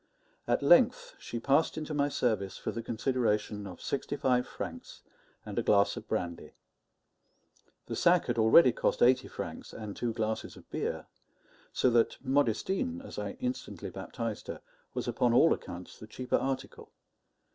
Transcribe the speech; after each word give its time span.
At 0.47 0.63
length 0.63 1.13
she 1.19 1.39
passed 1.39 1.77
into 1.77 1.93
my 1.93 2.09
service 2.09 2.57
for 2.57 2.71
the 2.71 2.81
consideration 2.81 3.67
of 3.67 3.79
sixty 3.83 4.15
five 4.15 4.47
francs 4.47 5.03
and 5.45 5.59
a 5.59 5.61
glass 5.61 5.95
of 5.95 6.07
brandy. 6.07 6.53
The 7.85 7.95
sack 7.95 8.25
had 8.25 8.39
already 8.39 8.71
cost 8.71 9.03
eighty 9.03 9.27
francs 9.27 9.73
and 9.73 9.95
two 9.95 10.11
glasses 10.11 10.55
of 10.57 10.67
beer; 10.71 11.05
so 11.71 11.91
that 11.91 12.17
Modestine, 12.25 12.99
as 13.05 13.19
I 13.19 13.33
instantly 13.33 13.91
baptized 13.91 14.47
her, 14.47 14.61
was 14.95 15.07
upon 15.07 15.35
all 15.35 15.53
accounts 15.53 15.99
the 15.99 16.07
cheaper 16.07 16.37
article. 16.37 16.89